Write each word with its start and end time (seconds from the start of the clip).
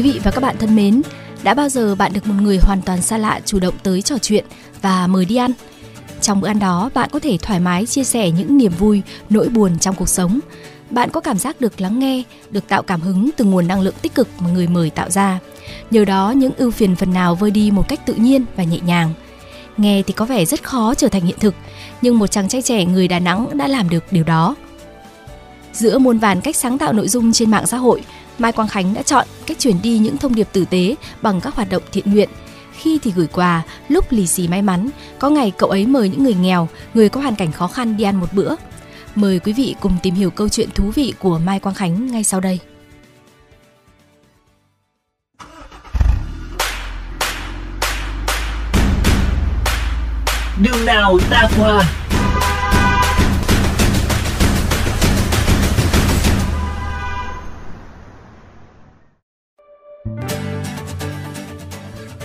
Quý 0.00 0.12
vị 0.12 0.20
và 0.24 0.30
các 0.30 0.40
bạn 0.40 0.56
thân 0.58 0.76
mến, 0.76 1.02
đã 1.42 1.54
bao 1.54 1.68
giờ 1.68 1.94
bạn 1.94 2.12
được 2.12 2.26
một 2.26 2.34
người 2.40 2.58
hoàn 2.62 2.82
toàn 2.82 3.02
xa 3.02 3.18
lạ 3.18 3.40
chủ 3.44 3.60
động 3.60 3.74
tới 3.82 4.02
trò 4.02 4.18
chuyện 4.18 4.44
và 4.82 5.06
mời 5.06 5.24
đi 5.24 5.36
ăn? 5.36 5.50
Trong 6.20 6.40
bữa 6.40 6.48
ăn 6.48 6.58
đó, 6.58 6.90
bạn 6.94 7.08
có 7.12 7.18
thể 7.18 7.38
thoải 7.42 7.60
mái 7.60 7.86
chia 7.86 8.04
sẻ 8.04 8.30
những 8.30 8.58
niềm 8.58 8.72
vui, 8.78 9.02
nỗi 9.30 9.48
buồn 9.48 9.78
trong 9.78 9.94
cuộc 9.94 10.08
sống. 10.08 10.40
Bạn 10.90 11.10
có 11.10 11.20
cảm 11.20 11.38
giác 11.38 11.60
được 11.60 11.80
lắng 11.80 11.98
nghe, 11.98 12.22
được 12.50 12.68
tạo 12.68 12.82
cảm 12.82 13.00
hứng 13.00 13.30
từ 13.36 13.44
nguồn 13.44 13.68
năng 13.68 13.80
lượng 13.80 13.94
tích 14.02 14.14
cực 14.14 14.28
mà 14.38 14.50
người 14.50 14.66
mời 14.66 14.90
tạo 14.90 15.10
ra. 15.10 15.38
Nhờ 15.90 16.04
đó, 16.04 16.30
những 16.36 16.52
ưu 16.56 16.70
phiền 16.70 16.96
phần 16.96 17.12
nào 17.12 17.34
vơi 17.34 17.50
đi 17.50 17.70
một 17.70 17.88
cách 17.88 18.06
tự 18.06 18.14
nhiên 18.14 18.44
và 18.56 18.64
nhẹ 18.64 18.78
nhàng. 18.86 19.12
Nghe 19.76 20.02
thì 20.06 20.12
có 20.12 20.24
vẻ 20.24 20.44
rất 20.44 20.62
khó 20.62 20.94
trở 20.94 21.08
thành 21.08 21.22
hiện 21.22 21.38
thực, 21.40 21.54
nhưng 22.02 22.18
một 22.18 22.26
chàng 22.26 22.48
trai 22.48 22.62
trẻ 22.62 22.84
người 22.84 23.08
Đà 23.08 23.18
Nẵng 23.18 23.58
đã 23.58 23.68
làm 23.68 23.88
được 23.88 24.04
điều 24.10 24.24
đó. 24.24 24.56
Giữa 25.72 25.98
muôn 25.98 26.18
vàn 26.18 26.40
cách 26.40 26.56
sáng 26.56 26.78
tạo 26.78 26.92
nội 26.92 27.08
dung 27.08 27.32
trên 27.32 27.50
mạng 27.50 27.66
xã 27.66 27.76
hội, 27.76 28.02
Mai 28.38 28.52
Quang 28.52 28.68
Khánh 28.68 28.94
đã 28.94 29.02
chọn 29.02 29.26
cách 29.46 29.58
chuyển 29.58 29.82
đi 29.82 29.98
những 29.98 30.16
thông 30.16 30.34
điệp 30.34 30.48
tử 30.52 30.64
tế 30.70 30.94
bằng 31.22 31.40
các 31.40 31.54
hoạt 31.54 31.70
động 31.70 31.82
thiện 31.92 32.12
nguyện. 32.12 32.28
Khi 32.72 32.98
thì 33.02 33.12
gửi 33.16 33.26
quà, 33.26 33.62
lúc 33.88 34.04
lì 34.10 34.26
xì 34.26 34.48
may 34.48 34.62
mắn, 34.62 34.90
có 35.18 35.30
ngày 35.30 35.52
cậu 35.56 35.70
ấy 35.70 35.86
mời 35.86 36.08
những 36.08 36.24
người 36.24 36.34
nghèo, 36.34 36.68
người 36.94 37.08
có 37.08 37.20
hoàn 37.20 37.36
cảnh 37.36 37.52
khó 37.52 37.66
khăn 37.66 37.96
đi 37.96 38.04
ăn 38.04 38.20
một 38.20 38.32
bữa. 38.32 38.54
Mời 39.14 39.38
quý 39.38 39.52
vị 39.52 39.74
cùng 39.80 39.92
tìm 40.02 40.14
hiểu 40.14 40.30
câu 40.30 40.48
chuyện 40.48 40.68
thú 40.74 40.90
vị 40.94 41.14
của 41.18 41.38
Mai 41.38 41.60
Quang 41.60 41.74
Khánh 41.74 42.06
ngay 42.12 42.24
sau 42.24 42.40
đây. 42.40 42.58
Đường 50.62 50.86
nào 50.86 51.18
ta 51.30 51.48
qua? 51.58 51.84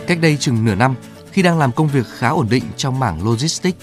Cách 0.08 0.22
đây 0.22 0.38
chừng 0.40 0.66
nửa 0.66 0.76
năm, 0.76 0.96
khi 1.32 1.42
đang 1.42 1.60
làm 1.60 1.72
công 1.72 1.88
việc 1.88 2.06
khá 2.18 2.30
ổn 2.30 2.48
định 2.50 2.64
trong 2.78 3.00
mảng 3.00 3.26
logistics, 3.26 3.78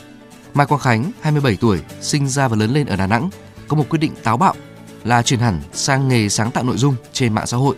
Mai 0.55 0.67
Quang 0.67 0.81
Khánh, 0.81 1.12
27 1.20 1.56
tuổi, 1.61 1.81
sinh 2.01 2.28
ra 2.28 2.48
và 2.48 2.56
lớn 2.56 2.70
lên 2.70 2.87
ở 2.87 2.97
Đà 2.97 3.06
Nẵng, 3.06 3.31
có 3.69 3.77
một 3.77 3.84
quyết 3.89 3.98
định 3.98 4.12
táo 4.23 4.37
bạo 4.37 4.55
là 5.05 5.23
chuyển 5.23 5.41
hẳn 5.41 5.61
sang 5.73 6.09
nghề 6.09 6.28
sáng 6.28 6.50
tạo 6.50 6.65
nội 6.65 6.77
dung 6.77 6.95
trên 7.12 7.34
mạng 7.34 7.47
xã 7.47 7.56
hội, 7.56 7.77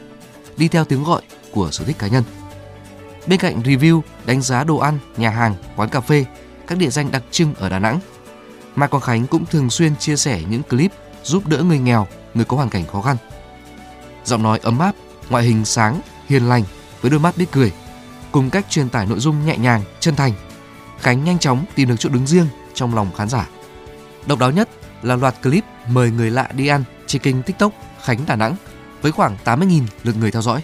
đi 0.56 0.68
theo 0.68 0.84
tiếng 0.84 1.04
gọi 1.04 1.22
của 1.52 1.70
sở 1.70 1.84
thích 1.84 1.96
cá 1.98 2.06
nhân. 2.06 2.24
Bên 3.26 3.40
cạnh 3.40 3.62
review, 3.62 4.00
đánh 4.26 4.42
giá 4.42 4.64
đồ 4.64 4.76
ăn, 4.76 4.98
nhà 5.16 5.30
hàng, 5.30 5.54
quán 5.76 5.88
cà 5.88 6.00
phê, 6.00 6.24
các 6.66 6.78
địa 6.78 6.90
danh 6.90 7.12
đặc 7.12 7.22
trưng 7.30 7.54
ở 7.54 7.68
Đà 7.68 7.78
Nẵng, 7.78 8.00
Mai 8.76 8.88
Quang 8.88 9.02
Khánh 9.02 9.26
cũng 9.26 9.46
thường 9.46 9.70
xuyên 9.70 9.96
chia 9.96 10.16
sẻ 10.16 10.42
những 10.48 10.62
clip 10.62 10.92
giúp 11.22 11.46
đỡ 11.46 11.58
người 11.58 11.78
nghèo, 11.78 12.06
người 12.34 12.44
có 12.44 12.56
hoàn 12.56 12.70
cảnh 12.70 12.84
khó 12.92 13.00
khăn. 13.00 13.16
Giọng 14.24 14.42
nói 14.42 14.60
ấm 14.62 14.78
áp, 14.78 14.94
ngoại 15.30 15.44
hình 15.44 15.64
sáng, 15.64 16.00
hiền 16.28 16.48
lành 16.48 16.62
với 17.00 17.10
đôi 17.10 17.20
mắt 17.20 17.36
biết 17.36 17.46
cười, 17.52 17.72
cùng 18.34 18.50
cách 18.50 18.64
truyền 18.70 18.88
tải 18.88 19.06
nội 19.06 19.18
dung 19.18 19.46
nhẹ 19.46 19.56
nhàng, 19.56 19.82
chân 20.00 20.16
thành, 20.16 20.32
Khánh 21.00 21.24
nhanh 21.24 21.38
chóng 21.38 21.64
tìm 21.74 21.88
được 21.88 21.94
chỗ 21.98 22.08
đứng 22.08 22.26
riêng 22.26 22.46
trong 22.74 22.94
lòng 22.94 23.10
khán 23.16 23.28
giả. 23.28 23.48
Độc 24.26 24.38
đáo 24.38 24.50
nhất 24.50 24.68
là 25.02 25.16
loạt 25.16 25.34
clip 25.42 25.64
mời 25.88 26.10
người 26.10 26.30
lạ 26.30 26.48
đi 26.56 26.68
ăn 26.68 26.84
trên 27.06 27.22
kênh 27.22 27.42
TikTok 27.42 27.72
Khánh 28.02 28.18
Đà 28.26 28.36
Nẵng 28.36 28.54
với 29.02 29.12
khoảng 29.12 29.36
80.000 29.44 29.82
lượt 30.02 30.16
người 30.20 30.30
theo 30.30 30.42
dõi. 30.42 30.60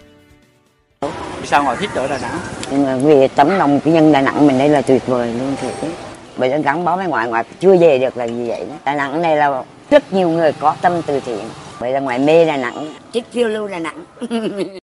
Sao 1.45 1.65
ngồi 1.65 1.77
thích 1.77 1.91
ở 1.95 2.09
Đà 2.09 2.19
Nẵng? 2.19 2.39
nhưng 2.71 2.85
mà 2.85 2.97
vì 2.97 3.29
tấm 3.29 3.51
lòng 3.51 3.81
của 3.81 3.91
nhân 3.91 4.13
Đà 4.13 4.21
Nẵng 4.21 4.47
mình 4.47 4.59
đây 4.59 4.69
là 4.69 4.83
tuyệt 4.83 5.07
vời 5.07 5.35
luôn 5.35 5.57
thiệt 5.61 5.75
bởi 6.37 6.51
vì 6.53 6.63
gắn 6.63 6.85
bó 6.85 6.97
với 6.97 7.07
ngoại 7.07 7.29
ngoại 7.29 7.45
chưa 7.61 7.77
về 7.77 7.99
được 7.99 8.17
là 8.17 8.27
vì 8.27 8.49
vậy 8.49 8.67
đó. 8.69 8.75
Đà 8.85 8.95
Nẵng 8.95 9.23
này 9.23 9.37
là 9.37 9.65
rất 9.91 10.13
nhiều 10.13 10.29
người 10.29 10.53
có 10.53 10.77
tâm 10.81 11.03
từ 11.07 11.21
thiện 11.21 11.45
vậy 11.79 11.93
là 11.93 12.01
ngoại 12.01 12.19
mê 12.19 12.45
Đà 12.45 12.57
Nẵng 12.57 12.95
thích 13.13 13.25
phiêu 13.33 13.49
lưu 13.49 13.69
Đà 13.69 13.79
Nẵng 13.79 14.05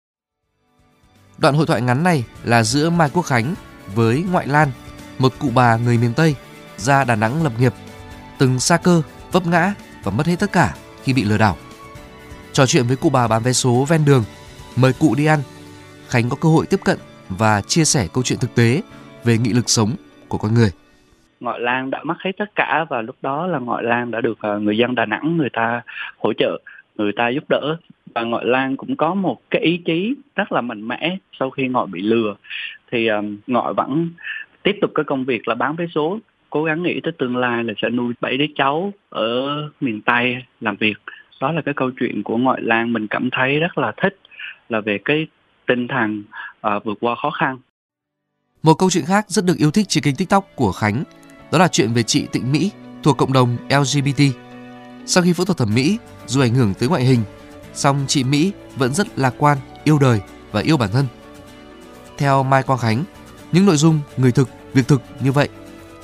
Đoạn 1.37 1.55
hội 1.55 1.65
thoại 1.65 1.81
ngắn 1.81 2.03
này 2.03 2.25
là 2.43 2.63
giữa 2.63 2.89
Mai 2.89 3.09
Quốc 3.13 3.23
Khánh 3.23 3.55
với 3.95 4.25
Ngoại 4.31 4.47
Lan, 4.47 4.67
một 5.19 5.33
cụ 5.39 5.49
bà 5.55 5.77
người 5.77 5.97
miền 5.97 6.13
Tây 6.15 6.35
ra 6.77 7.03
Đà 7.03 7.15
Nẵng 7.15 7.43
lập 7.43 7.51
nghiệp, 7.59 7.73
từng 8.39 8.59
xa 8.59 8.77
cơ, 8.77 9.01
vấp 9.31 9.47
ngã 9.47 9.73
và 10.03 10.11
mất 10.11 10.27
hết 10.27 10.35
tất 10.39 10.51
cả 10.51 10.73
khi 11.03 11.13
bị 11.13 11.23
lừa 11.23 11.37
đảo. 11.37 11.55
Trò 12.53 12.65
chuyện 12.65 12.87
với 12.87 12.97
cụ 12.97 13.09
bà 13.09 13.27
bán 13.27 13.43
vé 13.43 13.53
số 13.53 13.85
ven 13.89 14.05
đường, 14.05 14.23
mời 14.75 14.93
cụ 14.99 15.15
đi 15.17 15.25
ăn, 15.25 15.39
Khánh 16.09 16.29
có 16.29 16.37
cơ 16.41 16.49
hội 16.49 16.65
tiếp 16.69 16.79
cận 16.85 16.97
và 17.29 17.61
chia 17.61 17.85
sẻ 17.85 18.07
câu 18.13 18.23
chuyện 18.23 18.39
thực 18.39 18.55
tế 18.55 18.81
về 19.23 19.37
nghị 19.37 19.53
lực 19.53 19.69
sống 19.69 19.91
của 20.27 20.37
con 20.37 20.53
người. 20.53 20.71
Ngoại 21.39 21.59
Lan 21.59 21.91
đã 21.91 22.03
mất 22.03 22.15
hết 22.19 22.31
tất 22.37 22.55
cả 22.55 22.85
và 22.89 23.01
lúc 23.01 23.15
đó 23.21 23.47
là 23.47 23.59
Ngoại 23.59 23.83
Lan 23.83 24.11
đã 24.11 24.21
được 24.21 24.37
à, 24.41 24.49
người 24.57 24.77
dân 24.77 24.95
Đà 24.95 25.05
Nẵng 25.05 25.37
người 25.37 25.49
ta 25.53 25.81
hỗ 26.17 26.33
trợ, 26.33 26.57
người 26.95 27.11
ta 27.17 27.29
giúp 27.29 27.43
đỡ 27.49 27.77
và 28.17 28.23
Ngọi 28.23 28.45
Lan 28.45 28.77
cũng 28.77 28.95
có 28.95 29.13
một 29.13 29.41
cái 29.49 29.61
ý 29.61 29.77
chí 29.85 30.15
rất 30.35 30.51
là 30.51 30.61
mạnh 30.61 30.87
mẽ 30.87 31.17
sau 31.39 31.49
khi 31.49 31.67
Ngọi 31.67 31.87
bị 31.87 32.01
lừa. 32.01 32.35
Thì 32.91 33.07
ờ, 33.07 33.15
um, 33.15 33.37
Ngọi 33.47 33.73
vẫn 33.73 34.09
tiếp 34.63 34.77
tục 34.81 34.91
cái 34.95 35.03
công 35.03 35.25
việc 35.25 35.47
là 35.47 35.55
bán 35.55 35.75
vé 35.75 35.85
số 35.95 36.19
cố 36.49 36.63
gắng 36.63 36.83
nghĩ 36.83 36.99
tới 37.03 37.13
tương 37.17 37.37
lai 37.37 37.63
là 37.63 37.73
sẽ 37.81 37.89
nuôi 37.89 38.13
bảy 38.21 38.37
đứa 38.37 38.45
cháu 38.55 38.93
ở 39.09 39.69
miền 39.81 40.01
Tây 40.01 40.37
làm 40.61 40.75
việc. 40.75 40.93
Đó 41.41 41.51
là 41.51 41.61
cái 41.61 41.73
câu 41.73 41.91
chuyện 41.99 42.23
của 42.23 42.37
ngoại 42.37 42.61
Lan 42.61 42.93
mình 42.93 43.07
cảm 43.07 43.29
thấy 43.31 43.59
rất 43.59 43.77
là 43.77 43.93
thích 44.01 44.19
là 44.69 44.81
về 44.81 44.97
cái 45.05 45.27
tinh 45.65 45.87
thần 45.87 46.23
uh, 46.67 46.83
vượt 46.85 46.97
qua 47.01 47.15
khó 47.15 47.29
khăn. 47.29 47.57
Một 48.63 48.73
câu 48.73 48.89
chuyện 48.89 49.05
khác 49.07 49.25
rất 49.27 49.45
được 49.45 49.57
yêu 49.57 49.71
thích 49.71 49.85
trên 49.89 50.03
kênh 50.03 50.15
TikTok 50.15 50.45
của 50.55 50.71
Khánh, 50.71 51.03
đó 51.51 51.57
là 51.57 51.67
chuyện 51.67 51.93
về 51.93 52.03
chị 52.03 52.27
Tịnh 52.31 52.51
Mỹ 52.51 52.71
thuộc 53.03 53.17
cộng 53.17 53.33
đồng 53.33 53.57
LGBT. 53.69 54.21
Sau 55.05 55.23
khi 55.23 55.33
phẫu 55.33 55.45
thuật 55.45 55.57
thẩm 55.57 55.75
mỹ, 55.75 55.97
dù 56.25 56.41
ảnh 56.41 56.55
hưởng 56.55 56.73
tới 56.79 56.89
ngoại 56.89 57.03
hình, 57.03 57.19
song 57.77 58.05
chị 58.07 58.23
Mỹ 58.23 58.51
vẫn 58.75 58.93
rất 58.93 59.07
lạc 59.15 59.33
quan, 59.37 59.57
yêu 59.83 59.99
đời 59.99 60.19
và 60.51 60.61
yêu 60.61 60.77
bản 60.77 60.89
thân. 60.93 61.05
Theo 62.17 62.43
Mai 62.43 62.63
Quang 62.63 62.79
Khánh, 62.79 63.03
những 63.51 63.65
nội 63.65 63.77
dung 63.77 63.99
người 64.17 64.31
thực, 64.31 64.49
việc 64.73 64.87
thực 64.87 65.01
như 65.19 65.31
vậy 65.31 65.49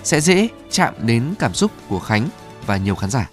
sẽ 0.04 0.20
dễ 0.20 0.48
chạm 0.72 0.94
đến 1.00 1.24
cảm 1.40 1.54
xúc 1.54 1.72
của 1.90 2.00
Khánh 2.00 2.28
và 2.66 2.78
nhiều 2.78 2.96
khán 2.96 3.10
giả. 3.10 3.30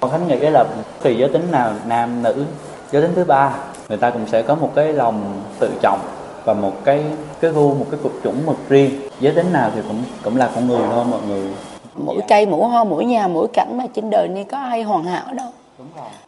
Con 0.00 0.10
Khánh 0.10 0.28
nghĩ 0.28 0.36
là 0.40 0.64
tùy 1.02 1.16
giới 1.18 1.28
tính 1.28 1.50
nào 1.50 1.74
nam 1.86 2.22
nữ 2.22 2.44
giới 2.92 3.02
tính 3.02 3.12
thứ 3.14 3.24
ba 3.24 3.54
người 3.88 3.98
ta 3.98 4.10
cũng 4.10 4.26
sẽ 4.26 4.42
có 4.42 4.54
một 4.54 4.72
cái 4.74 4.92
lòng 4.92 5.42
tự 5.58 5.70
trọng 5.82 6.00
và 6.44 6.54
một 6.54 6.84
cái 6.84 7.04
cái 7.40 7.50
gu 7.50 7.74
một 7.74 7.86
cái 7.90 8.00
cục 8.02 8.12
chủng 8.24 8.46
mực 8.46 8.56
riêng 8.68 9.00
giới 9.20 9.34
tính 9.34 9.52
nào 9.52 9.70
thì 9.74 9.80
cũng 9.88 10.02
cũng 10.24 10.36
là 10.36 10.50
con 10.54 10.68
người 10.68 10.82
thôi 10.90 11.04
mọi 11.10 11.20
người 11.28 11.48
mỗi 11.94 12.20
cây 12.28 12.46
mỗi 12.46 12.68
hoa 12.68 12.84
mỗi 12.84 13.04
nhà 13.04 13.28
mỗi 13.28 13.48
cảnh 13.52 13.78
mà 13.78 13.84
trên 13.94 14.10
đời 14.10 14.28
này 14.28 14.44
có 14.44 14.58
ai 14.58 14.82
hoàn 14.82 15.04
hảo 15.04 15.34
đâu 15.34 15.48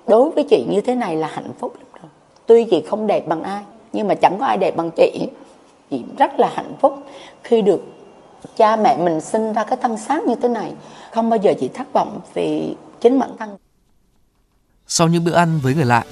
đối 0.07 0.31
với 0.31 0.45
chị 0.51 0.67
như 0.71 0.81
thế 0.81 0.95
này 0.95 1.17
là 1.17 1.29
hạnh 1.35 1.53
phúc 1.59 1.75
lắm 1.79 1.87
rồi. 2.03 2.11
Tuy 2.47 2.65
chị 2.71 2.85
không 2.91 3.07
đẹp 3.07 3.29
bằng 3.29 3.43
ai 3.43 3.63
nhưng 3.93 4.09
mà 4.09 4.15
chẳng 4.15 4.37
có 4.39 4.47
ai 4.47 4.57
đẹp 4.57 4.77
bằng 4.77 4.91
chị. 4.97 5.29
Chị 5.91 6.03
rất 6.19 6.41
là 6.41 6.53
hạnh 6.55 6.73
phúc 6.81 7.07
khi 7.43 7.63
được 7.63 7.81
cha 8.57 8.77
mẹ 8.77 8.97
mình 8.97 9.21
sinh 9.21 9.53
ra 9.53 9.65
cái 9.65 9.79
thân 9.83 9.99
xác 9.99 10.23
như 10.23 10.35
thế 10.43 10.49
này. 10.49 10.73
Không 11.13 11.31
bao 11.31 11.39
giờ 11.43 11.55
chị 11.61 11.69
thất 11.69 11.93
vọng 11.93 12.21
vì 12.35 12.77
chính 13.01 13.19
bản 13.19 13.37
thân. 13.39 13.57
Sau 14.87 15.09
những 15.09 15.25
bữa 15.25 15.33
ăn 15.33 15.61
với 15.63 15.75
người 15.75 15.85
lạ, 15.85 16.05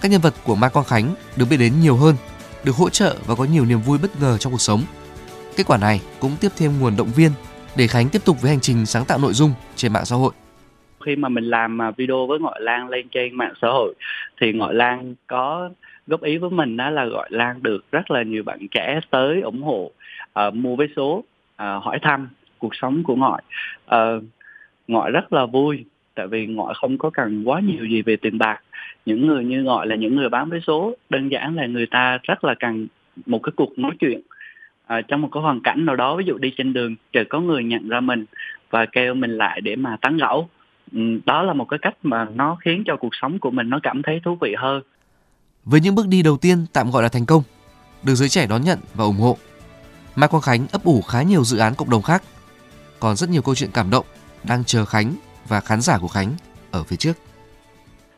các 0.00 0.08
nhân 0.08 0.20
vật 0.20 0.34
của 0.46 0.54
Mai 0.54 0.70
Quang 0.70 0.86
Khánh 0.86 1.14
được 1.36 1.46
biết 1.50 1.56
đến 1.56 1.72
nhiều 1.80 1.96
hơn, 1.96 2.16
được 2.64 2.76
hỗ 2.76 2.88
trợ 2.88 3.16
và 3.26 3.34
có 3.34 3.44
nhiều 3.44 3.64
niềm 3.64 3.82
vui 3.82 3.98
bất 3.98 4.20
ngờ 4.20 4.38
trong 4.38 4.52
cuộc 4.52 4.60
sống. 4.60 4.82
Kết 5.56 5.66
quả 5.66 5.76
này 5.76 6.00
cũng 6.20 6.36
tiếp 6.40 6.52
thêm 6.56 6.80
nguồn 6.80 6.96
động 6.96 7.10
viên 7.16 7.30
để 7.76 7.86
Khánh 7.86 8.08
tiếp 8.08 8.24
tục 8.24 8.36
với 8.40 8.50
hành 8.50 8.60
trình 8.60 8.86
sáng 8.86 9.04
tạo 9.04 9.18
nội 9.18 9.32
dung 9.32 9.52
trên 9.76 9.92
mạng 9.92 10.04
xã 10.04 10.16
hội 10.16 10.32
khi 11.04 11.16
mà 11.16 11.28
mình 11.28 11.44
làm 11.44 11.82
à, 11.82 11.90
video 11.90 12.26
với 12.26 12.38
ngoại 12.38 12.60
Lan 12.60 12.88
lên 12.88 13.08
trên 13.08 13.34
mạng 13.34 13.54
xã 13.62 13.68
hội 13.68 13.94
thì 14.40 14.52
ngoại 14.52 14.74
Lan 14.74 15.14
có 15.26 15.70
góp 16.06 16.22
ý 16.22 16.36
với 16.38 16.50
mình 16.50 16.76
đó 16.76 16.90
là 16.90 17.04
gọi 17.04 17.28
Lan 17.30 17.62
được 17.62 17.84
rất 17.92 18.10
là 18.10 18.22
nhiều 18.22 18.42
bạn 18.42 18.68
trẻ 18.70 19.00
tới 19.10 19.40
ủng 19.40 19.62
hộ 19.62 19.90
uh, 20.46 20.54
mua 20.54 20.76
vé 20.76 20.86
số 20.96 21.12
uh, 21.16 21.24
hỏi 21.56 21.98
thăm 22.02 22.28
cuộc 22.58 22.74
sống 22.74 23.02
của 23.02 23.16
ngoại 23.16 23.42
uh, 23.42 23.86
ờ, 23.86 24.20
ngoại 24.88 25.10
rất 25.10 25.32
là 25.32 25.46
vui 25.46 25.84
tại 26.14 26.26
vì 26.26 26.46
ngoại 26.46 26.74
không 26.76 26.98
có 26.98 27.10
cần 27.10 27.44
quá 27.44 27.60
nhiều 27.60 27.84
gì 27.84 28.02
về 28.02 28.16
tiền 28.16 28.38
bạc. 28.38 28.60
Những 29.06 29.26
người 29.26 29.44
như 29.44 29.62
ngoại 29.62 29.86
là 29.86 29.96
những 29.96 30.16
người 30.16 30.28
bán 30.28 30.50
vé 30.50 30.60
số 30.60 30.96
đơn 31.10 31.28
giản 31.28 31.56
là 31.56 31.66
người 31.66 31.86
ta 31.86 32.18
rất 32.22 32.44
là 32.44 32.54
cần 32.54 32.86
một 33.26 33.38
cái 33.38 33.52
cuộc 33.56 33.78
nói 33.78 33.92
chuyện 34.00 34.20
à, 34.86 35.00
trong 35.00 35.22
một 35.22 35.28
cái 35.32 35.42
hoàn 35.42 35.60
cảnh 35.60 35.86
nào 35.86 35.96
đó. 35.96 36.16
Ví 36.16 36.24
dụ 36.24 36.38
đi 36.38 36.52
trên 36.56 36.72
đường 36.72 36.94
chợt 37.12 37.24
có 37.28 37.40
người 37.40 37.64
nhận 37.64 37.88
ra 37.88 38.00
mình 38.00 38.24
và 38.70 38.86
kêu 38.86 39.14
mình 39.14 39.30
lại 39.30 39.60
để 39.60 39.76
mà 39.76 39.96
tán 40.00 40.16
gẫu 40.16 40.48
đó 41.26 41.42
là 41.42 41.52
một 41.52 41.64
cái 41.64 41.78
cách 41.82 41.94
mà 42.02 42.26
nó 42.34 42.56
khiến 42.64 42.82
cho 42.86 42.96
cuộc 42.96 43.14
sống 43.22 43.38
của 43.38 43.50
mình 43.50 43.70
nó 43.70 43.80
cảm 43.82 44.02
thấy 44.02 44.20
thú 44.24 44.36
vị 44.40 44.54
hơn. 44.58 44.82
Với 45.64 45.80
những 45.80 45.94
bước 45.94 46.08
đi 46.08 46.22
đầu 46.22 46.36
tiên 46.36 46.66
tạm 46.72 46.90
gọi 46.90 47.02
là 47.02 47.08
thành 47.08 47.26
công 47.26 47.42
được 48.02 48.14
giới 48.14 48.28
trẻ 48.28 48.46
đón 48.46 48.62
nhận 48.62 48.78
và 48.94 49.04
ủng 49.04 49.16
hộ 49.16 49.36
Mai 50.16 50.28
Quang 50.28 50.42
Khánh 50.42 50.66
ấp 50.72 50.84
ủ 50.84 51.02
khá 51.02 51.22
nhiều 51.22 51.44
dự 51.44 51.58
án 51.58 51.74
cộng 51.74 51.90
đồng 51.90 52.02
khác. 52.02 52.22
Còn 53.00 53.16
rất 53.16 53.30
nhiều 53.30 53.42
câu 53.42 53.54
chuyện 53.54 53.70
cảm 53.74 53.90
động 53.90 54.06
đang 54.48 54.64
chờ 54.64 54.84
Khánh 54.84 55.14
và 55.48 55.60
khán 55.60 55.80
giả 55.80 55.98
của 55.98 56.08
Khánh 56.08 56.28
ở 56.70 56.82
phía 56.82 56.96
trước. 56.96 57.12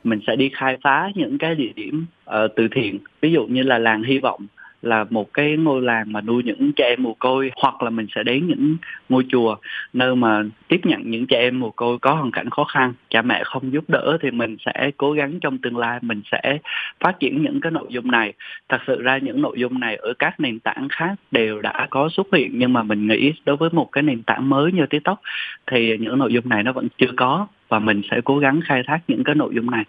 Mình 0.05 0.21
sẽ 0.27 0.37
đi 0.37 0.51
khai 0.55 0.77
phá 0.83 1.09
những 1.15 1.39
cái 1.39 1.55
địa 1.55 1.73
điểm 1.77 2.07
uh, 2.31 2.35
từ 2.57 2.69
thiện 2.75 2.99
ví 3.21 3.33
dụ 3.33 3.47
như 3.47 3.63
là 3.63 3.79
làng 3.79 4.03
hy 4.03 4.19
vọng 4.19 4.47
là 4.85 5.05
một 5.11 5.35
cái 5.35 5.57
ngôi 5.57 5.83
làng 5.83 6.13
mà 6.13 6.21
nuôi 6.21 6.43
những 6.43 6.73
trẻ 6.73 6.85
em 6.89 7.03
mồ 7.03 7.15
côi, 7.15 7.51
hoặc 7.57 7.83
là 7.83 7.91
mình 7.91 8.07
sẽ 8.15 8.23
đến 8.23 8.47
những 8.47 8.77
ngôi 9.09 9.25
chùa 9.29 9.57
nơi 9.93 10.17
mà 10.17 10.43
tiếp 10.69 10.81
nhận 10.85 11.11
những 11.11 11.27
trẻ 11.27 11.39
em 11.41 11.61
mồ 11.61 11.71
côi 11.71 11.99
có 11.99 12.15
hoàn 12.15 12.31
cảnh 12.31 12.51
khó 12.51 12.65
khăn. 12.65 12.93
Cha 13.11 13.23
mẹ 13.23 13.43
không 13.45 13.73
giúp 13.73 13.85
đỡ 13.89 14.19
thì 14.23 14.31
mình 14.31 14.57
sẽ 14.67 14.91
cố 14.97 15.13
gắng 15.13 15.41
trong 15.41 15.59
tương 15.59 15.77
lai 15.77 15.99
mình 16.03 16.23
sẽ 16.33 16.59
phát 17.01 17.21
triển 17.21 17.43
những 17.43 17.61
cái 17.61 17.73
nội 17.73 17.87
dung 17.89 18.11
này. 18.11 18.33
Thật 18.69 18.81
sự 18.87 19.03
ra 19.03 19.19
những 19.19 19.43
nội 19.43 19.57
dung 19.59 19.81
này 19.81 19.97
ở 19.97 20.13
các 20.19 20.41
nền 20.41 20.61
tảng 20.61 20.89
khác 20.91 21.15
đều 21.31 21.61
đã 21.63 21.87
có 21.91 22.09
xuất 22.09 22.27
hiện, 22.33 22.51
nhưng 22.55 22.73
mà 22.73 22.83
mình 22.83 23.07
nghĩ 23.07 23.33
đối 23.45 23.57
với 23.57 23.71
một 23.73 23.93
cái 23.93 24.03
nền 24.03 24.23
tảng 24.23 24.49
mới 24.49 24.73
như 24.73 24.87
tiktok 24.87 25.21
thì 25.67 25.99
những 25.99 26.19
nội 26.19 26.33
dung 26.33 26.49
này 26.49 26.63
nó 26.63 26.73
vẫn 26.73 26.89
chưa 26.99 27.13
có 27.17 27.47
và 27.75 27.81
mình 27.81 28.03
sẽ 28.11 28.21
cố 28.25 28.39
gắng 28.39 28.61
khai 28.65 28.83
thác 28.87 28.99
những 29.09 29.25
cái 29.25 29.35
nội 29.35 29.53
dung 29.55 29.71
này. 29.71 29.85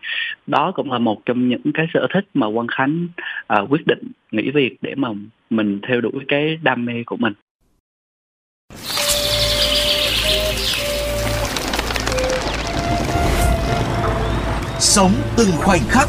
Đó 0.47 0.71
cũng 0.75 0.91
là 0.91 0.99
một 0.99 1.25
trong 1.25 1.49
những 1.49 1.71
cái 1.73 1.85
sở 1.93 2.07
thích 2.13 2.25
mà 2.33 2.47
Quang 2.53 2.67
Khánh 2.67 3.07
à, 3.47 3.59
quyết 3.69 3.87
định 3.87 4.11
nghỉ 4.31 4.51
việc 4.51 4.77
để 4.81 4.95
mà 4.95 5.09
mình 5.49 5.79
theo 5.87 6.01
đuổi 6.01 6.25
cái 6.27 6.59
đam 6.61 6.85
mê 6.85 7.03
của 7.05 7.17
mình. 7.17 7.33
Sống 14.79 15.11
từng 15.37 15.51
khoảnh 15.57 15.85
khắc. 15.89 16.07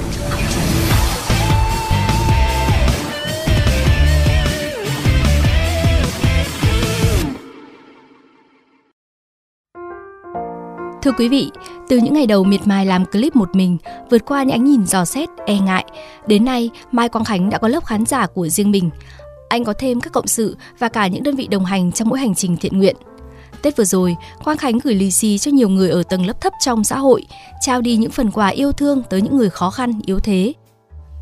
Thưa 11.06 11.12
quý 11.12 11.28
vị, 11.28 11.50
từ 11.88 11.98
những 11.98 12.14
ngày 12.14 12.26
đầu 12.26 12.44
miệt 12.44 12.60
mài 12.66 12.86
làm 12.86 13.04
clip 13.06 13.36
một 13.36 13.56
mình, 13.56 13.78
vượt 14.10 14.24
qua 14.26 14.42
những 14.42 14.54
ánh 14.54 14.64
nhìn 14.64 14.86
dò 14.86 15.04
xét, 15.04 15.28
e 15.46 15.58
ngại, 15.58 15.84
đến 16.26 16.44
nay 16.44 16.70
Mai 16.92 17.08
Quang 17.08 17.24
Khánh 17.24 17.50
đã 17.50 17.58
có 17.58 17.68
lớp 17.68 17.84
khán 17.84 18.06
giả 18.06 18.26
của 18.26 18.48
riêng 18.48 18.70
mình. 18.70 18.90
Anh 19.48 19.64
có 19.64 19.72
thêm 19.78 20.00
các 20.00 20.12
cộng 20.12 20.26
sự 20.26 20.56
và 20.78 20.88
cả 20.88 21.06
những 21.06 21.22
đơn 21.22 21.36
vị 21.36 21.46
đồng 21.46 21.64
hành 21.64 21.92
trong 21.92 22.08
mỗi 22.08 22.18
hành 22.18 22.34
trình 22.34 22.56
thiện 22.56 22.78
nguyện. 22.78 22.96
Tết 23.62 23.76
vừa 23.76 23.84
rồi, 23.84 24.16
Quang 24.44 24.56
Khánh 24.56 24.78
gửi 24.84 24.94
lì 24.94 25.10
xì 25.10 25.38
cho 25.38 25.50
nhiều 25.50 25.68
người 25.68 25.90
ở 25.90 26.02
tầng 26.02 26.26
lớp 26.26 26.40
thấp 26.40 26.52
trong 26.60 26.84
xã 26.84 26.98
hội, 26.98 27.22
trao 27.60 27.80
đi 27.80 27.96
những 27.96 28.10
phần 28.10 28.30
quà 28.30 28.48
yêu 28.48 28.72
thương 28.72 29.02
tới 29.10 29.22
những 29.22 29.36
người 29.36 29.50
khó 29.50 29.70
khăn, 29.70 30.00
yếu 30.06 30.20
thế. 30.20 30.52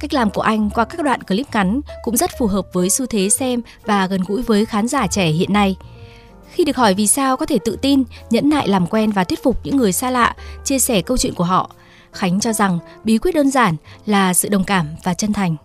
Cách 0.01 0.15
làm 0.15 0.31
của 0.31 0.43
anh 0.43 0.71
qua 0.71 0.85
các 0.85 1.05
đoạn 1.05 1.23
clip 1.23 1.47
ngắn 1.53 1.81
cũng 2.05 2.17
rất 2.17 2.31
phù 2.39 2.47
hợp 2.47 2.67
với 2.73 2.91
xu 2.91 3.07
thế 3.07 3.29
xem 3.29 3.61
và 3.87 4.07
gần 4.07 4.21
gũi 4.27 4.43
với 4.43 4.65
khán 4.65 4.89
giả 4.89 5.07
trẻ 5.07 5.27
hiện 5.27 5.53
nay– 5.53 5.77
khi 6.55 6.65
được 6.65 6.77
hỏi 6.77 6.95
vì 6.97 7.07
sao 7.07 7.37
có 7.37 7.47
thể 7.47 7.59
tự 7.65 7.79
tin, 7.83 8.03
nhẫn 8.31 8.49
nại 8.49 8.69
làm 8.69 8.87
quen 8.87 9.11
và 9.11 9.25
thuyết 9.25 9.43
phục 9.43 9.57
những 9.65 9.77
người 9.77 9.93
xa 9.93 10.11
lạ, 10.11 10.35
chia 10.65 10.79
sẻ 10.79 11.03
câu 11.07 11.17
chuyện 11.17 11.33
của 11.37 11.45
họ, 11.45 11.71
Khánh 12.15 12.41
cho 12.41 12.53
rằng 12.53 12.79
bí 13.05 13.19
quyết 13.19 13.35
đơn 13.35 13.51
giản 13.51 13.75
là 14.07 14.35
sự 14.35 14.49
đồng 14.53 14.65
cảm 14.67 14.87
và 15.05 15.15
chân 15.15 15.33
thành. 15.33 15.57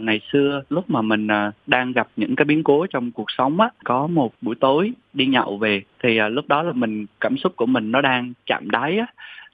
Ngày 0.00 0.20
xưa 0.32 0.62
lúc 0.68 0.90
mà 0.90 1.02
mình 1.02 1.28
à, 1.28 1.52
đang 1.66 1.92
gặp 1.92 2.08
những 2.16 2.36
cái 2.36 2.44
biến 2.44 2.64
cố 2.64 2.86
trong 2.86 3.12
cuộc 3.12 3.30
sống 3.38 3.60
á, 3.60 3.68
có 3.84 4.06
một 4.06 4.32
buổi 4.40 4.54
tối 4.60 4.92
đi 5.12 5.26
nhậu 5.26 5.56
về 5.58 5.82
thì 6.02 6.18
à, 6.18 6.28
lúc 6.28 6.48
đó 6.48 6.62
là 6.62 6.72
mình 6.72 7.06
cảm 7.20 7.36
xúc 7.38 7.52
của 7.56 7.66
mình 7.66 7.92
nó 7.92 8.00
đang 8.00 8.32
chạm 8.46 8.70
đáy 8.70 8.98
á 8.98 9.06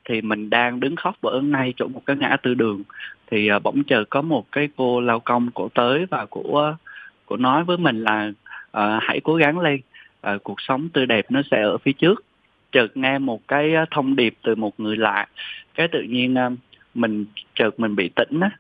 thì 0.09 0.21
mình 0.21 0.50
đang 0.50 0.81
đứng 0.81 0.97
khóc 0.97 1.17
ở 1.23 1.41
ngay 1.41 1.75
chỗ 1.76 1.88
một 1.88 2.03
cái 2.06 2.17
ngã 2.17 2.37
tư 2.43 2.55
đường 2.55 2.83
thì 3.31 3.49
à, 3.49 3.59
bỗng 3.59 3.85
chờ 3.85 4.05
có 4.11 4.23
một 4.23 4.44
cái 4.53 4.69
cô 4.76 5.00
lao 5.00 5.21
công 5.21 5.50
cổ 5.55 5.69
tới 5.75 6.06
và 6.11 6.26
của 6.26 6.76
của 7.26 7.37
nói 7.37 7.65
với 7.65 7.79
mình 7.79 8.05
là 8.05 8.33
uh, 8.76 9.03
hãy 9.03 9.21
cố 9.25 9.35
gắng 9.35 9.59
lên 9.59 9.81
uh, 10.26 10.43
cuộc 10.43 10.61
sống 10.61 10.88
tươi 10.88 11.06
đẹp 11.06 11.26
nó 11.28 11.43
sẽ 11.50 11.62
ở 11.62 11.78
phía 11.78 11.93
trước. 11.93 12.25
Chợt 12.72 12.96
nghe 12.96 13.19
một 13.19 13.49
cái 13.49 13.75
ờ, 13.75 13.84
thông 13.90 14.17
điệp 14.17 14.34
từ 14.43 14.55
một 14.55 14.81
người 14.81 14.96
lạ. 14.96 15.26
Cái 15.75 15.88
tự 15.93 16.02
nhiên 16.02 16.34
uh, 16.46 16.52
mình 16.94 17.26
chợt 17.55 17.81
mình 17.81 17.96
bị 17.96 18.11
tỉnh 18.17 18.40
á. 18.40 18.50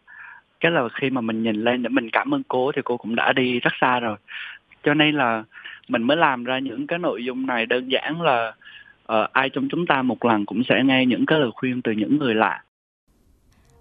Cái 0.60 0.72
là 0.72 0.88
khi 0.94 1.10
mà 1.10 1.20
mình 1.20 1.42
nhìn 1.42 1.64
lên 1.64 1.82
để 1.82 1.88
mình 1.88 2.10
cảm 2.10 2.34
ơn 2.34 2.42
cô 2.48 2.72
thì 2.76 2.82
cô 2.84 2.96
cũng 2.96 3.14
đã 3.14 3.32
đi 3.32 3.60
rất 3.60 3.72
xa 3.80 4.00
rồi. 4.00 4.16
Cho 4.84 4.94
nên 4.94 5.14
là 5.14 5.44
mình 5.88 6.02
mới 6.02 6.16
làm 6.16 6.44
ra 6.44 6.58
những 6.58 6.86
cái 6.86 6.98
nội 6.98 7.24
dung 7.24 7.46
này. 7.46 7.66
Đơn 7.66 7.88
giản 7.88 8.22
là 8.22 8.52
uh, 9.12 9.32
ai 9.32 9.50
trong 9.50 9.68
chúng 9.70 9.86
ta 9.86 10.02
một 10.02 10.24
lần 10.24 10.46
cũng 10.46 10.62
sẽ 10.68 10.82
nghe 10.84 11.06
những 11.06 11.26
cái 11.26 11.38
lời 11.38 11.50
khuyên 11.54 11.82
từ 11.82 11.92
những 11.92 12.18
người 12.18 12.34
lạ. 12.34 12.62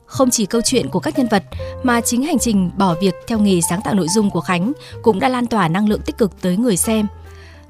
Không 0.05 0.29
chỉ 0.29 0.45
câu 0.45 0.61
chuyện 0.61 0.85
của 0.91 0.99
các 0.99 1.13
nhân 1.17 1.27
vật 1.31 1.43
mà 1.83 2.01
chính 2.01 2.23
hành 2.23 2.39
trình 2.39 2.69
bỏ 2.77 2.95
việc 3.01 3.13
theo 3.27 3.39
nghề 3.39 3.61
sáng 3.69 3.79
tạo 3.83 3.93
nội 3.93 4.07
dung 4.09 4.29
của 4.29 4.41
Khánh 4.41 4.71
cũng 5.01 5.19
đã 5.19 5.29
lan 5.29 5.47
tỏa 5.47 5.67
năng 5.67 5.89
lượng 5.89 6.01
tích 6.05 6.17
cực 6.17 6.41
tới 6.41 6.57
người 6.57 6.77
xem. 6.77 7.05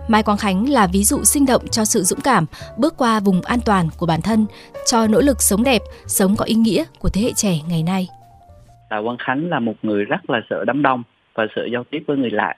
Mai 0.10 0.24
Quang 0.24 0.38
Khánh 0.38 0.70
là 0.70 0.88
ví 0.94 1.04
dụ 1.04 1.24
sinh 1.24 1.46
động 1.46 1.62
cho 1.72 1.86
sự 1.86 2.02
dũng 2.02 2.20
cảm 2.24 2.46
bước 2.78 2.94
qua 2.98 3.20
vùng 3.20 3.42
an 3.42 3.60
toàn 3.66 3.86
của 3.98 4.06
bản 4.06 4.20
thân, 4.24 4.46
cho 4.86 5.08
nỗ 5.08 5.22
lực 5.22 5.38
sống 5.40 5.64
đẹp, 5.64 5.82
sống 6.08 6.36
có 6.38 6.46
ý 6.46 6.56
nghĩa 6.56 6.84
của 7.00 7.10
thế 7.14 7.22
hệ 7.22 7.32
trẻ 7.36 7.54
ngày 7.70 7.84
nay. 7.84 8.08
Tạ 8.90 9.02
Quang 9.04 9.18
Khánh 9.18 9.50
là 9.50 9.60
một 9.60 9.74
người 9.82 10.06
rất 10.06 10.30
là 10.30 10.42
sợ 10.50 10.66
đám 10.66 10.82
đông 10.82 11.04
và 11.34 11.48
sợ 11.56 11.66
giao 11.74 11.84
tiếp 11.84 12.04
với 12.08 12.18
người 12.18 12.30
lạ. 12.30 12.56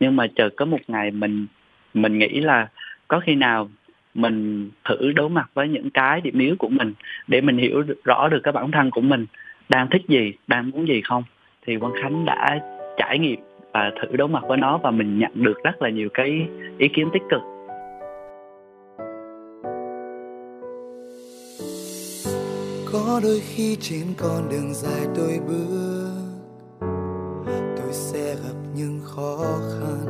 Nhưng 0.00 0.16
mà 0.16 0.26
chờ 0.36 0.48
có 0.56 0.64
một 0.64 0.80
ngày 0.88 1.10
mình 1.10 1.46
mình 1.94 2.18
nghĩ 2.18 2.40
là 2.40 2.68
có 3.08 3.20
khi 3.26 3.34
nào 3.34 3.68
mình 4.14 4.70
thử 4.84 5.12
đối 5.12 5.28
mặt 5.28 5.50
với 5.54 5.68
những 5.68 5.90
cái 5.90 6.20
điểm 6.20 6.38
yếu 6.38 6.56
của 6.58 6.68
mình 6.68 6.94
để 7.26 7.40
mình 7.40 7.58
hiểu 7.58 7.82
rõ 8.04 8.28
được 8.28 8.40
cái 8.42 8.52
bản 8.52 8.70
thân 8.70 8.90
của 8.90 9.00
mình 9.00 9.26
đang 9.68 9.88
thích 9.90 10.02
gì, 10.08 10.32
đang 10.46 10.70
muốn 10.70 10.88
gì 10.88 11.02
không. 11.04 11.22
Thì 11.66 11.76
Quang 11.76 11.94
Khánh 12.02 12.24
đã 12.24 12.60
trải 12.96 13.18
nghiệm 13.18 13.40
và 13.74 13.90
thử 14.00 14.16
đối 14.16 14.28
mặt 14.28 14.42
với 14.48 14.56
nó 14.58 14.78
và 14.82 14.90
mình 14.90 15.18
nhận 15.18 15.30
được 15.34 15.54
rất 15.64 15.82
là 15.82 15.90
nhiều 15.90 16.08
cái 16.14 16.28
ý 16.78 16.88
kiến 16.96 17.10
tích 17.12 17.22
cực. 17.30 17.40
Có 22.92 23.20
đôi 23.22 23.40
khi 23.40 23.76
trên 23.80 24.06
con 24.18 24.48
đường 24.50 24.74
dài 24.74 25.06
tôi 25.14 25.40
bước, 25.48 26.10
tôi 27.76 27.92
sẽ 27.92 28.34
gặp 28.34 28.58
những 28.76 29.00
khó 29.04 29.36
khăn. 29.70 30.06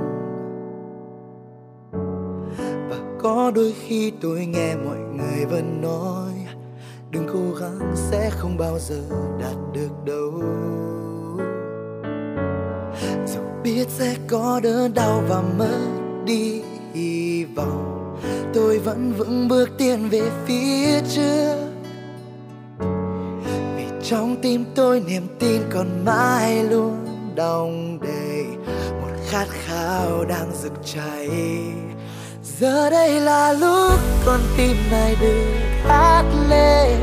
Và 2.90 2.96
có 3.18 3.52
đôi 3.54 3.72
khi 3.72 4.12
tôi 4.22 4.46
nghe 4.46 4.74
mọi 4.84 4.98
người 4.98 5.46
vẫn 5.50 5.80
nói, 5.82 6.32
đừng 7.10 7.26
cố 7.32 7.60
gắng, 7.60 7.92
sẽ 7.94 8.30
không 8.30 8.56
bao 8.58 8.78
giờ 8.78 9.02
đạt 9.40 9.56
được 9.74 9.90
đâu 10.06 10.42
biết 13.64 13.88
sẽ 13.88 14.14
có 14.28 14.60
đớn 14.62 14.94
đau 14.94 15.22
và 15.28 15.42
mất 15.58 15.78
đi 16.24 16.62
hy 16.94 17.44
vọng. 17.44 18.16
Tôi 18.54 18.78
vẫn 18.78 19.12
vững 19.18 19.48
bước 19.48 19.70
tiến 19.78 20.08
về 20.08 20.22
phía 20.46 21.00
trước. 21.14 21.56
Vì 23.76 23.84
trong 24.02 24.36
tim 24.42 24.64
tôi 24.74 25.02
niềm 25.06 25.26
tin 25.38 25.62
còn 25.70 26.04
mãi 26.04 26.64
luôn 26.64 27.06
đong 27.34 27.98
đầy. 28.00 28.44
Một 29.00 29.12
khát 29.28 29.46
khao 29.48 30.24
đang 30.24 30.50
rực 30.62 30.72
cháy. 30.94 31.28
Giờ 32.58 32.90
đây 32.90 33.20
là 33.20 33.52
lúc 33.52 34.00
con 34.26 34.40
tim 34.56 34.76
này 34.90 35.16
được 35.20 35.44
hát 35.84 36.24
lên. 36.48 37.00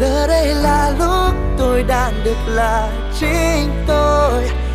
Giờ 0.00 0.26
đây 0.26 0.54
là 0.54 0.94
lúc 0.98 1.34
tôi 1.58 1.82
đang 1.82 2.12
được 2.24 2.38
là 2.46 2.92
chính 3.20 3.70
tôi 3.86 4.69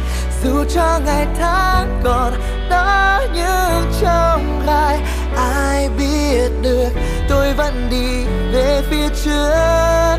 dù 0.46 0.64
cho 0.70 1.00
ngày 1.06 1.28
tháng 1.40 2.02
còn 2.04 2.34
đó 2.70 3.22
như 3.34 3.90
trong 4.02 4.62
gai, 4.68 5.00
ai 5.36 5.90
biết 5.98 6.50
được 6.62 6.90
tôi 7.30 7.54
vẫn 7.54 7.88
đi 7.92 8.26
về 8.54 8.82
phía 8.90 9.08
trước. 9.24 10.18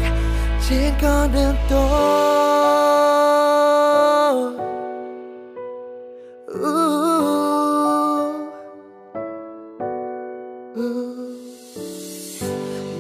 Trên 0.68 0.92
con 1.02 1.32
đường 1.34 1.54
tôi. 1.70 2.16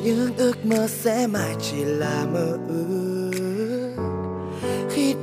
Những 0.04 0.32
ước 0.36 0.64
mơ 0.64 0.86
sẽ 0.88 1.26
mãi 1.26 1.54
chỉ 1.60 1.84
là 1.84 2.24
mơ 2.32 2.46
ước 2.65 2.65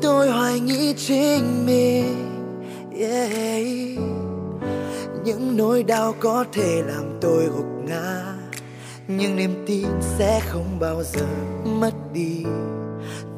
tôi 0.04 0.30
hoài 0.30 0.60
nghĩ 0.60 0.94
chính 0.98 1.66
mình. 1.66 2.30
Yeah. 3.00 4.00
những 5.26 5.58
nỗi 5.58 5.84
đau 5.84 6.16
có 6.20 6.46
thể 6.54 6.82
làm 6.88 7.18
tôi 7.22 7.46
gục 7.46 7.66
ngã, 7.86 8.24
nhưng 9.08 9.36
niềm 9.36 9.64
tin 9.68 9.88
sẽ 10.18 10.42
không 10.50 10.80
bao 10.80 11.04
giờ 11.04 11.26
mất 11.66 11.92
đi. 12.14 12.44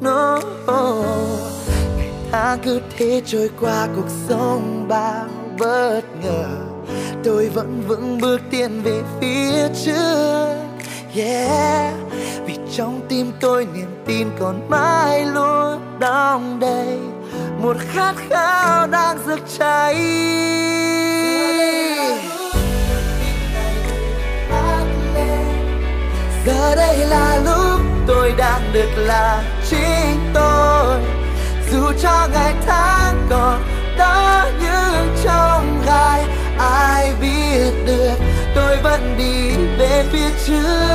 No. 0.02 0.40
Ngày 1.98 2.12
tháng 2.32 2.60
cứ 2.64 2.82
thế 2.98 3.22
trôi 3.26 3.50
qua, 3.60 3.88
cuộc 3.96 4.10
sống 4.30 4.86
bao 4.88 5.26
bất 5.60 6.02
ngờ. 6.24 6.46
Tôi 7.24 7.50
vẫn 7.50 7.84
vững 7.88 8.18
bước 8.22 8.42
tiến 8.52 8.82
về 8.84 9.02
phía 9.22 9.68
trước 9.86 10.65
yeah. 11.16 11.94
Vì 12.46 12.58
trong 12.78 13.02
tim 13.10 13.32
tôi 13.40 13.68
niềm 13.74 14.04
tin 14.06 14.28
còn 14.40 14.70
mãi 14.70 15.26
luôn 15.26 16.00
đong 16.00 16.60
đầy. 16.60 16.98
Một 17.62 17.78
khát 17.94 18.16
khao 18.30 18.88
đang 18.88 19.18
rực 19.26 19.40
cháy. 19.60 19.96
Giờ 26.46 26.76
đây 26.76 26.98
là 26.98 27.40
lúc 27.46 27.82
tôi 28.08 28.34
đang 28.38 28.62
được 28.74 28.90
là 28.96 29.44
chính 29.70 30.32
tôi. 30.34 31.02
Dù 31.72 31.92
cho 32.02 32.28
ngày 32.34 32.54
tháng 32.66 33.28
còn 33.30 33.64
đó 33.98 34.46
như 34.62 35.10
trong 35.24 35.82
gai, 35.86 36.26
ai 36.60 37.14
biết 37.22 37.72
được 37.86 38.16
tôi 38.56 38.78
vẫn 38.84 39.16
đi 39.18 39.52
về 39.78 40.04
phía 40.12 40.30
trước. 40.46 40.95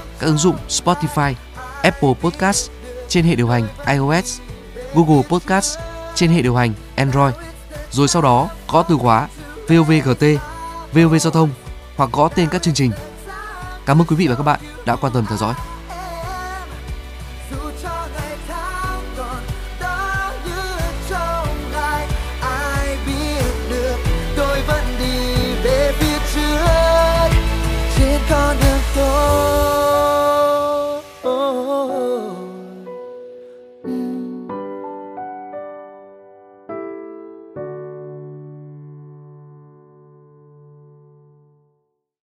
các 0.21 0.27
ứng 0.27 0.37
dụng 0.37 0.55
Spotify, 0.69 1.33
Apple 1.83 2.13
Podcast 2.21 2.71
trên 3.07 3.25
hệ 3.25 3.35
điều 3.35 3.47
hành 3.47 3.67
iOS, 3.87 4.39
Google 4.93 5.21
Podcast 5.29 5.79
trên 6.15 6.31
hệ 6.31 6.41
điều 6.41 6.55
hành 6.55 6.73
Android. 6.95 7.33
Rồi 7.91 8.07
sau 8.07 8.21
đó 8.21 8.49
gõ 8.67 8.83
từ 8.83 8.97
khóa 8.97 9.27
VOVGT, 9.69 10.23
VOV 10.93 11.15
Giao 11.19 11.31
thông 11.31 11.49
hoặc 11.97 12.09
gõ 12.13 12.27
tên 12.27 12.47
các 12.49 12.61
chương 12.61 12.73
trình. 12.73 12.91
Cảm 13.85 14.01
ơn 14.01 14.07
quý 14.07 14.15
vị 14.15 14.27
và 14.27 14.35
các 14.35 14.43
bạn 14.43 14.59
đã 14.85 14.95
quan 14.95 15.13
tâm 15.13 15.25
theo 15.25 15.37
dõi. 15.37 15.53